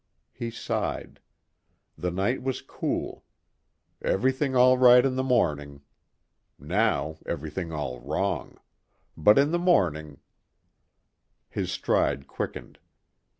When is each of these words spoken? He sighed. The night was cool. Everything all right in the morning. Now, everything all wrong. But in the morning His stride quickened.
He 0.31 0.49
sighed. 0.49 1.19
The 1.95 2.09
night 2.09 2.41
was 2.41 2.63
cool. 2.63 3.23
Everything 4.01 4.55
all 4.55 4.79
right 4.79 5.05
in 5.05 5.15
the 5.15 5.21
morning. 5.21 5.81
Now, 6.57 7.19
everything 7.27 7.71
all 7.71 7.99
wrong. 7.99 8.57
But 9.15 9.37
in 9.37 9.51
the 9.51 9.59
morning 9.59 10.17
His 11.49 11.71
stride 11.71 12.25
quickened. 12.25 12.79